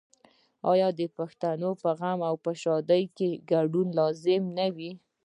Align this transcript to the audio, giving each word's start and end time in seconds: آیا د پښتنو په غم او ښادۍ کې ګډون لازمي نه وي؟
آیا 0.71 0.87
د 0.99 1.01
پښتنو 1.17 1.69
په 1.81 1.89
غم 1.99 2.19
او 2.29 2.35
ښادۍ 2.61 3.03
کې 3.17 3.29
ګډون 3.51 3.87
لازمي 3.99 4.51
نه 4.57 4.67
وي؟ 4.75 4.91